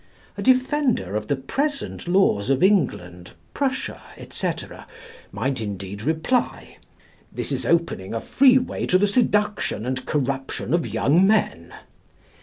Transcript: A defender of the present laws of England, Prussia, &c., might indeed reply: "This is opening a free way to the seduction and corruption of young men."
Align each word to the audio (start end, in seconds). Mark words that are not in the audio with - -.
A 0.35 0.41
defender 0.41 1.15
of 1.15 1.27
the 1.27 1.35
present 1.35 2.07
laws 2.07 2.49
of 2.49 2.63
England, 2.63 3.33
Prussia, 3.53 4.01
&c., 4.31 4.51
might 5.31 5.61
indeed 5.61 6.01
reply: 6.01 6.77
"This 7.31 7.51
is 7.51 7.67
opening 7.67 8.11
a 8.15 8.19
free 8.19 8.57
way 8.57 8.87
to 8.87 8.97
the 8.97 9.05
seduction 9.05 9.85
and 9.85 10.03
corruption 10.07 10.73
of 10.73 10.87
young 10.87 11.27
men." 11.27 11.75